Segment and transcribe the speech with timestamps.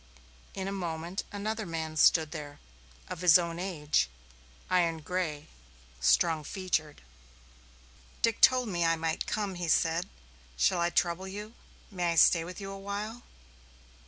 [0.55, 2.57] In a moment another man stood there,
[3.07, 4.09] of his own age,
[4.67, 5.45] iron gray,
[5.99, 7.03] strong featured.
[8.23, 10.09] "Dick told me I might come," he said.
[10.57, 11.53] "Shall I trouble you?
[11.91, 13.21] May I stay with you awhile?"